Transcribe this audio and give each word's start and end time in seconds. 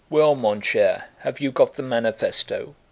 "Well, 0.09 0.33
mon 0.33 0.61
cher, 0.61 1.09
have 1.19 1.39
you 1.39 1.51
got 1.51 1.75
the 1.75 1.83
manifesto?" 1.83 2.73